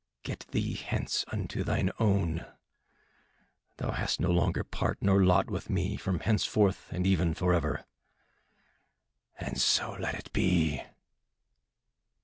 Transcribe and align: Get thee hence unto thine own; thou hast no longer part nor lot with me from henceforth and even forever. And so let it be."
Get 0.23 0.47
thee 0.49 0.73
hence 0.73 1.25
unto 1.31 1.63
thine 1.63 1.91
own; 1.99 2.47
thou 3.77 3.91
hast 3.91 4.19
no 4.19 4.31
longer 4.31 4.63
part 4.63 4.97
nor 4.99 5.23
lot 5.23 5.51
with 5.51 5.69
me 5.69 5.95
from 5.95 6.21
henceforth 6.21 6.91
and 6.91 7.05
even 7.05 7.35
forever. 7.35 7.85
And 9.37 9.61
so 9.61 9.91
let 9.99 10.15
it 10.15 10.33
be." 10.33 10.81